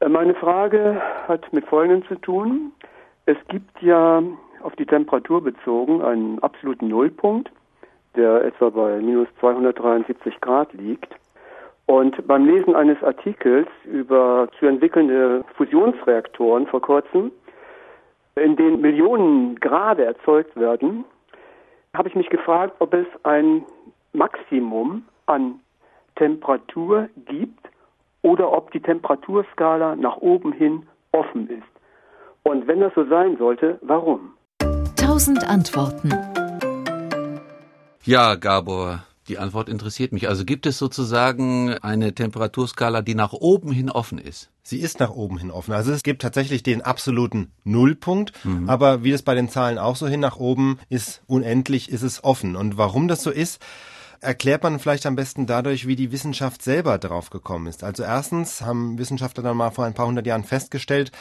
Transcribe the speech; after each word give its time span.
Äh, 0.00 0.08
meine 0.08 0.34
Frage 0.34 1.00
hat 1.26 1.52
mit 1.52 1.66
Folgendem 1.66 2.06
zu 2.08 2.16
tun. 2.16 2.72
Es 3.26 3.36
gibt 3.48 3.82
ja 3.82 4.22
auf 4.62 4.74
die 4.76 4.86
Temperatur 4.86 5.42
bezogen 5.42 6.02
einen 6.02 6.38
absoluten 6.40 6.88
Nullpunkt, 6.88 7.50
der 8.16 8.44
etwa 8.44 8.70
bei 8.70 8.98
minus 8.98 9.28
273 9.40 10.40
Grad 10.40 10.72
liegt. 10.72 11.14
Und 11.86 12.26
beim 12.26 12.44
Lesen 12.44 12.74
eines 12.74 13.02
Artikels 13.02 13.68
über 13.84 14.48
zu 14.58 14.66
entwickelnde 14.66 15.44
Fusionsreaktoren 15.56 16.66
vor 16.66 16.82
kurzem, 16.82 17.32
in 18.34 18.56
denen 18.56 18.80
Millionen 18.80 19.56
Grade 19.56 20.04
erzeugt 20.04 20.54
werden, 20.56 21.04
habe 21.94 22.08
ich 22.08 22.14
mich 22.14 22.28
gefragt, 22.28 22.74
ob 22.80 22.92
es 22.92 23.06
ein 23.22 23.64
Maximum 24.12 25.04
an 25.26 25.60
Temperatur 26.16 27.08
gibt 27.24 27.68
oder 28.28 28.52
ob 28.52 28.70
die 28.72 28.80
Temperaturskala 28.80 29.96
nach 29.96 30.18
oben 30.18 30.52
hin 30.52 30.86
offen 31.12 31.48
ist. 31.48 31.62
Und 32.42 32.66
wenn 32.66 32.80
das 32.80 32.92
so 32.94 33.06
sein 33.08 33.36
sollte, 33.38 33.78
warum? 33.80 34.34
Tausend 34.96 35.48
Antworten. 35.48 36.10
Ja, 38.04 38.34
Gabor, 38.34 39.04
die 39.28 39.38
Antwort 39.38 39.70
interessiert 39.70 40.12
mich. 40.12 40.28
Also 40.28 40.44
gibt 40.44 40.66
es 40.66 40.76
sozusagen 40.76 41.74
eine 41.78 42.14
Temperaturskala, 42.14 43.00
die 43.00 43.14
nach 43.14 43.32
oben 43.32 43.72
hin 43.72 43.90
offen 43.90 44.18
ist? 44.18 44.50
Sie 44.62 44.80
ist 44.80 45.00
nach 45.00 45.10
oben 45.10 45.38
hin 45.38 45.50
offen. 45.50 45.72
Also 45.72 45.92
es 45.92 46.02
gibt 46.02 46.20
tatsächlich 46.20 46.62
den 46.62 46.82
absoluten 46.82 47.52
Nullpunkt, 47.64 48.32
mhm. 48.44 48.68
aber 48.68 49.04
wie 49.04 49.12
es 49.12 49.22
bei 49.22 49.34
den 49.34 49.48
Zahlen 49.48 49.78
auch 49.78 49.96
so 49.96 50.06
hin 50.06 50.20
nach 50.20 50.36
oben 50.36 50.78
ist, 50.90 51.22
unendlich 51.26 51.90
ist 51.90 52.02
es 52.02 52.22
offen. 52.22 52.56
Und 52.56 52.76
warum 52.76 53.08
das 53.08 53.22
so 53.22 53.30
ist, 53.30 53.64
erklärt 54.20 54.62
man 54.62 54.78
vielleicht 54.78 55.06
am 55.06 55.16
besten 55.16 55.46
dadurch, 55.46 55.86
wie 55.86 55.96
die 55.96 56.12
Wissenschaft 56.12 56.62
selber 56.62 56.98
drauf 56.98 57.30
gekommen 57.30 57.66
ist. 57.66 57.84
Also 57.84 58.02
erstens 58.02 58.62
haben 58.62 58.98
Wissenschaftler 58.98 59.42
dann 59.42 59.56
mal 59.56 59.70
vor 59.70 59.84
ein 59.84 59.94
paar 59.94 60.06
hundert 60.06 60.26
Jahren 60.26 60.44
festgestellt, 60.44 61.12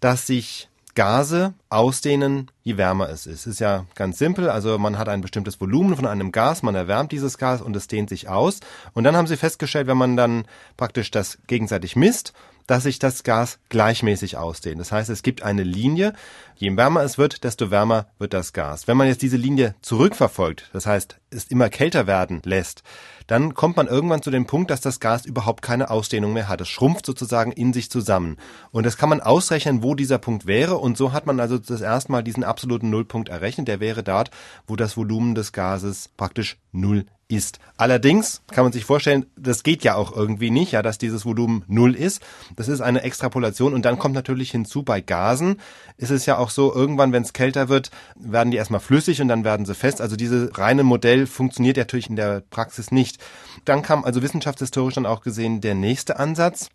dass 0.00 0.26
sich 0.26 0.68
Gase 0.94 1.54
ausdehnen, 1.70 2.50
je 2.62 2.76
wärmer 2.76 3.08
es 3.08 3.26
ist. 3.26 3.46
Ist 3.46 3.58
ja 3.58 3.86
ganz 3.96 4.18
simpel. 4.18 4.48
Also 4.48 4.78
man 4.78 4.96
hat 4.96 5.08
ein 5.08 5.20
bestimmtes 5.20 5.60
Volumen 5.60 5.96
von 5.96 6.06
einem 6.06 6.30
Gas, 6.30 6.62
man 6.62 6.76
erwärmt 6.76 7.10
dieses 7.10 7.36
Gas 7.36 7.60
und 7.60 7.74
es 7.74 7.88
dehnt 7.88 8.08
sich 8.08 8.28
aus. 8.28 8.60
Und 8.92 9.04
dann 9.04 9.16
haben 9.16 9.26
sie 9.26 9.36
festgestellt, 9.36 9.88
wenn 9.88 9.96
man 9.96 10.16
dann 10.16 10.44
praktisch 10.76 11.10
das 11.10 11.38
gegenseitig 11.46 11.96
misst, 11.96 12.32
dass 12.66 12.84
sich 12.84 12.98
das 12.98 13.22
Gas 13.22 13.58
gleichmäßig 13.68 14.36
ausdehnt. 14.36 14.80
Das 14.80 14.92
heißt, 14.92 15.10
es 15.10 15.22
gibt 15.22 15.42
eine 15.42 15.62
Linie. 15.62 16.14
Je 16.56 16.74
wärmer 16.76 17.02
es 17.02 17.18
wird, 17.18 17.44
desto 17.44 17.70
wärmer 17.70 18.06
wird 18.18 18.32
das 18.32 18.52
Gas. 18.52 18.86
Wenn 18.86 18.96
man 18.96 19.08
jetzt 19.08 19.22
diese 19.22 19.36
Linie 19.36 19.74
zurückverfolgt, 19.82 20.70
das 20.72 20.86
heißt, 20.86 21.18
es 21.30 21.44
immer 21.46 21.68
kälter 21.68 22.06
werden 22.06 22.40
lässt, 22.44 22.82
dann 23.26 23.54
kommt 23.54 23.76
man 23.76 23.86
irgendwann 23.86 24.22
zu 24.22 24.30
dem 24.30 24.46
Punkt, 24.46 24.70
dass 24.70 24.80
das 24.80 25.00
Gas 25.00 25.24
überhaupt 25.24 25.62
keine 25.62 25.90
Ausdehnung 25.90 26.32
mehr 26.32 26.48
hat. 26.48 26.60
Es 26.60 26.68
schrumpft 26.68 27.06
sozusagen 27.06 27.52
in 27.52 27.72
sich 27.72 27.90
zusammen. 27.90 28.36
Und 28.70 28.84
das 28.84 28.96
kann 28.96 29.08
man 29.08 29.20
ausrechnen, 29.20 29.82
wo 29.82 29.94
dieser 29.94 30.18
Punkt 30.18 30.46
wäre. 30.46 30.76
Und 30.76 30.96
so 30.96 31.12
hat 31.12 31.26
man 31.26 31.40
also 31.40 31.58
das 31.58 31.80
erste 31.80 32.12
Mal 32.12 32.22
diesen 32.22 32.44
absoluten 32.44 32.90
Nullpunkt 32.90 33.28
errechnet. 33.28 33.68
Der 33.68 33.80
wäre 33.80 34.02
dort, 34.02 34.30
wo 34.66 34.76
das 34.76 34.96
Volumen 34.96 35.34
des 35.34 35.52
Gases 35.52 36.10
praktisch 36.16 36.58
null 36.72 37.06
ist. 37.28 37.58
Allerdings 37.76 38.42
kann 38.52 38.64
man 38.64 38.72
sich 38.72 38.84
vorstellen, 38.84 39.26
das 39.36 39.62
geht 39.62 39.82
ja 39.82 39.94
auch 39.94 40.14
irgendwie 40.14 40.50
nicht, 40.50 40.72
ja, 40.72 40.82
dass 40.82 40.98
dieses 40.98 41.24
Volumen 41.24 41.64
null 41.66 41.94
ist. 41.94 42.22
Das 42.56 42.68
ist 42.68 42.80
eine 42.80 43.02
Extrapolation 43.02 43.74
und 43.74 43.84
dann 43.84 43.98
kommt 43.98 44.14
natürlich 44.14 44.50
hinzu, 44.50 44.82
bei 44.82 45.00
Gasen 45.00 45.60
ist 45.96 46.10
es 46.10 46.26
ja 46.26 46.38
auch 46.38 46.50
so, 46.50 46.74
irgendwann, 46.74 47.12
wenn 47.12 47.22
es 47.22 47.32
kälter 47.32 47.68
wird, 47.68 47.90
werden 48.14 48.50
die 48.50 48.56
erstmal 48.56 48.80
flüssig 48.80 49.20
und 49.20 49.28
dann 49.28 49.44
werden 49.44 49.66
sie 49.66 49.74
fest. 49.74 50.00
Also 50.00 50.16
dieses 50.16 50.56
reine 50.58 50.84
Modell 50.84 51.26
funktioniert 51.26 51.76
natürlich 51.76 52.08
in 52.08 52.16
der 52.16 52.42
Praxis 52.50 52.90
nicht. 52.90 53.18
Dann 53.64 53.82
kam 53.82 54.04
also 54.04 54.22
wissenschaftshistorisch 54.22 54.94
dann 54.94 55.06
auch 55.06 55.22
gesehen 55.22 55.60
der 55.60 55.74
nächste 55.74 56.18
Ansatz, 56.18 56.68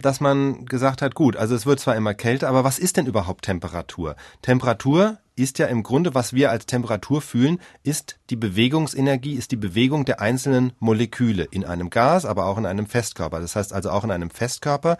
dass 0.00 0.20
man 0.20 0.66
gesagt 0.66 1.02
hat, 1.02 1.14
gut, 1.14 1.36
also 1.36 1.54
es 1.54 1.66
wird 1.66 1.80
zwar 1.80 1.96
immer 1.96 2.14
kälter, 2.14 2.48
aber 2.48 2.64
was 2.64 2.78
ist 2.78 2.96
denn 2.96 3.06
überhaupt 3.06 3.44
Temperatur? 3.44 4.16
Temperatur 4.42 5.18
ist 5.36 5.58
ja 5.58 5.66
im 5.66 5.82
Grunde, 5.82 6.14
was 6.14 6.32
wir 6.32 6.50
als 6.50 6.66
Temperatur 6.66 7.20
fühlen, 7.20 7.60
ist 7.82 8.18
die 8.30 8.36
Bewegungsenergie, 8.36 9.34
ist 9.34 9.52
die 9.52 9.56
Bewegung 9.56 10.04
der 10.06 10.20
einzelnen 10.20 10.72
Moleküle 10.80 11.44
in 11.44 11.64
einem 11.64 11.90
Gas, 11.90 12.24
aber 12.24 12.46
auch 12.46 12.58
in 12.58 12.66
einem 12.66 12.86
Festkörper. 12.86 13.40
Das 13.40 13.54
heißt 13.54 13.72
also 13.72 13.90
auch 13.90 14.02
in 14.02 14.10
einem 14.10 14.30
Festkörper 14.30 14.96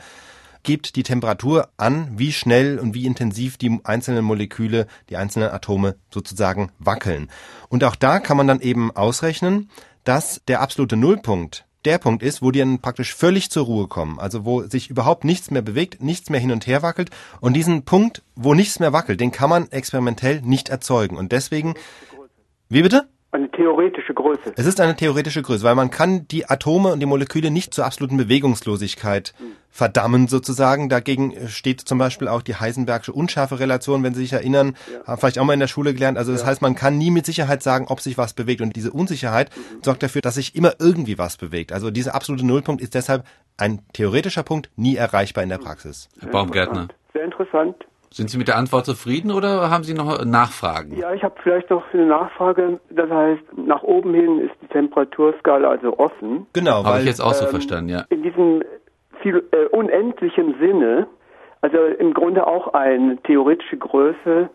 gibt 0.62 0.97
die 0.97 1.05
Temperatur 1.05 1.69
an, 1.77 2.19
wie 2.19 2.33
schnell 2.33 2.81
und 2.81 2.93
wie 2.93 3.06
intensiv 3.06 3.56
die 3.56 3.81
einzelnen 3.84 4.25
Moleküle, 4.25 4.88
die 5.09 5.16
einzelnen 5.16 5.50
Atome 5.50 5.94
sozusagen 6.11 6.72
wackeln. 6.81 7.31
Und 7.69 7.84
auch 7.84 7.94
da 7.94 8.19
kann 8.19 8.37
man 8.37 8.49
dann 8.49 8.61
eben 8.61 8.91
ausrechnen, 8.91 9.71
dass 10.03 10.43
der 10.49 10.61
absolute 10.61 10.97
Nullpunkt 10.97 11.66
der 11.87 11.99
Punkt 11.99 12.23
ist, 12.23 12.43
wo 12.43 12.51
die 12.51 12.59
dann 12.59 12.81
praktisch 12.81 13.15
völlig 13.15 13.51
zur 13.51 13.65
Ruhe 13.65 13.89
kommen. 13.89 14.19
Also 14.19 14.45
wo 14.45 14.63
sich 14.63 14.91
überhaupt 14.91 15.25
nichts 15.25 15.51
mehr 15.51 15.63
bewegt, 15.63 16.03
nichts 16.03 16.29
mehr 16.29 16.41
hin 16.41 16.53
und 16.53 16.67
her 16.67 16.83
wackelt. 16.83 17.11
Und 17.41 17.55
diesen 17.55 17.85
Punkt, 17.85 18.23
wo 18.35 18.55
nichts 18.55 18.81
mehr 18.81 18.93
wackelt, 18.93 19.21
den 19.21 19.33
kann 19.33 19.49
man 19.51 19.71
experimentell 19.71 20.43
nicht 20.43 20.69
erzeugen. 20.69 21.17
Und 21.17 21.33
deswegen, 21.33 21.75
wie 22.69 22.83
bitte? 22.83 23.09
Eine 23.32 23.50
theoretische 23.50 24.14
Größe. 24.14 24.53
Es 24.56 24.66
ist 24.66 24.81
eine 24.81 24.97
theoretische 24.97 25.42
Größe, 25.42 25.64
weil 25.64 25.75
man 25.75 25.91
kann 25.91 26.26
die 26.28 26.48
Atome 26.48 26.92
und 26.92 27.00
die 27.00 27.06
Moleküle 27.06 27.50
nicht 27.50 27.75
zur 27.75 27.84
absoluten 27.84 28.16
Bewegungslosigkeit 28.16 29.34
verdammen 29.69 30.26
sozusagen. 30.26 30.88
Dagegen 30.88 31.48
steht 31.48 31.81
zum 31.82 31.98
Beispiel 31.98 32.28
auch 32.28 32.41
die 32.41 32.54
Heisenbergsche 32.54 33.12
Unschärferelation, 33.12 34.03
wenn 34.03 34.14
Sie 34.14 34.22
sich 34.22 34.32
erinnern, 34.32 34.75
ja. 34.91 35.06
haben 35.06 35.19
vielleicht 35.19 35.38
auch 35.38 35.44
mal 35.44 35.53
in 35.53 35.60
der 35.60 35.66
Schule 35.66 35.92
gelernt. 35.92 36.16
Also 36.16 36.32
das 36.32 36.42
ja. 36.42 36.47
heißt, 36.47 36.62
man 36.62 36.75
kann 36.75 36.97
nie 36.97 37.10
mit 37.10 37.26
Sicherheit 37.26 37.62
sagen, 37.62 37.87
ob 37.88 38.00
sich 38.00 38.16
was 38.16 38.32
bewegt. 38.32 38.62
Und 38.62 38.75
diese 38.75 38.91
Unsicherheit 38.91 39.50
mhm. 39.54 39.82
sorgt 39.82 40.03
dafür, 40.03 40.22
dass 40.22 40.37
sich 40.37 40.54
immer 40.54 40.75
irgendwie 40.78 41.19
was 41.19 41.37
bewegt. 41.37 41.72
Also 41.72 41.91
dieser 41.91 42.14
absolute 42.14 42.47
Nullpunkt 42.47 42.81
ist 42.81 42.94
deshalb 42.94 43.25
ein 43.58 43.81
theoretischer 43.93 44.44
Punkt, 44.44 44.70
nie 44.76 44.97
erreichbar 44.97 45.43
in 45.43 45.50
der 45.50 45.58
Praxis. 45.58 46.08
Herr 46.20 46.31
Baumgärtner. 46.31 46.88
Sehr 47.12 47.25
interessant. 47.25 47.76
Sind 48.16 48.31
Sie 48.31 48.38
mit 48.38 48.49
der 48.49 48.56
Antwort 48.56 48.87
zufrieden 48.87 49.31
oder 49.31 49.69
haben 49.71 49.84
Sie 49.84 49.93
noch 49.93 50.25
Nachfragen? 50.25 50.97
Ja, 50.97 51.12
ich 51.12 51.22
habe 51.22 51.34
vielleicht 51.43 51.69
noch 51.69 51.84
eine 51.93 52.06
Nachfrage. 52.06 52.81
Das 52.88 53.10
heißt, 53.10 53.43
nach 53.59 53.82
oben 53.82 54.15
hin 54.15 54.41
ist 54.41 54.54
die 54.62 54.69
Temperaturskala 54.69 55.69
also 55.69 55.99
offen. 55.99 56.47
Genau. 56.55 56.82
Habe 56.82 57.00
ich 57.00 57.05
jetzt 57.05 57.21
auch 57.21 57.34
so 57.34 57.44
ähm, 57.44 57.50
verstanden, 57.50 57.91
ja. 57.91 58.05
In 58.09 58.22
diesem 58.22 58.62
viel, 59.21 59.44
äh, 59.50 59.66
unendlichen 59.66 60.55
Sinne, 60.59 61.06
also 61.60 61.76
im 61.76 62.15
Grunde 62.15 62.47
auch 62.47 62.72
eine 62.72 63.19
theoretische 63.19 63.76
Größe, 63.76 64.49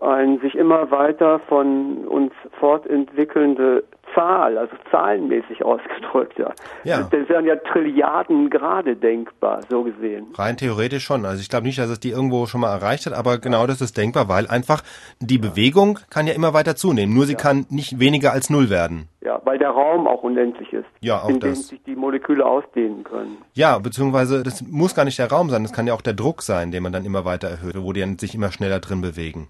ein 0.00 0.38
sich 0.40 0.54
immer 0.54 0.90
weiter 0.90 1.38
von 1.48 2.06
uns 2.06 2.34
fortentwickelnde 2.60 3.82
Zahl, 4.16 4.56
also 4.56 4.74
zahlenmäßig 4.90 5.62
ausgedrückt, 5.62 6.38
ja. 6.38 6.52
ja. 6.84 7.02
Das 7.02 7.28
wären 7.28 7.44
ja 7.44 7.56
Trilliarden 7.56 8.48
gerade 8.48 8.96
denkbar, 8.96 9.60
so 9.68 9.84
gesehen. 9.84 10.28
Rein 10.34 10.56
theoretisch 10.56 11.04
schon. 11.04 11.26
Also 11.26 11.40
ich 11.40 11.50
glaube 11.50 11.66
nicht, 11.66 11.78
dass 11.78 11.90
es 11.90 12.00
die 12.00 12.10
irgendwo 12.10 12.46
schon 12.46 12.62
mal 12.62 12.72
erreicht 12.72 13.06
hat, 13.06 13.12
aber 13.12 13.38
genau 13.38 13.66
das 13.66 13.80
ist 13.80 13.96
denkbar, 13.96 14.28
weil 14.28 14.46
einfach 14.46 14.82
die 15.20 15.38
Bewegung 15.38 15.98
kann 16.08 16.26
ja 16.26 16.32
immer 16.32 16.54
weiter 16.54 16.76
zunehmen. 16.76 17.14
Nur 17.14 17.26
sie 17.26 17.34
ja. 17.34 17.38
kann 17.38 17.66
nicht 17.68 18.00
weniger 18.00 18.32
als 18.32 18.48
null 18.48 18.70
werden. 18.70 19.08
Ja, 19.22 19.40
weil 19.44 19.58
der 19.58 19.70
Raum 19.70 20.06
auch 20.06 20.22
unendlich 20.22 20.72
ist. 20.72 20.86
Ja, 21.00 21.22
auch 21.22 21.28
in 21.28 21.40
das. 21.40 21.52
dem 21.52 21.62
sich 21.62 21.82
die 21.82 21.96
Moleküle 21.96 22.44
ausdehnen 22.46 23.04
können. 23.04 23.36
Ja, 23.52 23.78
beziehungsweise 23.78 24.42
das 24.42 24.62
muss 24.62 24.94
gar 24.94 25.04
nicht 25.04 25.18
der 25.18 25.30
Raum 25.30 25.50
sein, 25.50 25.62
das 25.62 25.72
kann 25.72 25.86
ja 25.86 25.94
auch 25.94 26.00
der 26.00 26.14
Druck 26.14 26.42
sein, 26.42 26.70
den 26.70 26.82
man 26.82 26.92
dann 26.92 27.04
immer 27.04 27.24
weiter 27.24 27.48
erhöht, 27.48 27.74
wo 27.78 27.92
die 27.92 28.00
dann 28.00 28.18
sich 28.18 28.34
immer 28.34 28.50
schneller 28.50 28.80
drin 28.80 29.02
bewegen. 29.02 29.48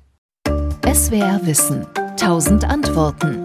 SWR 0.92 1.40
Wissen. 1.44 1.86
Tausend 2.16 2.64
Antworten. 2.64 3.44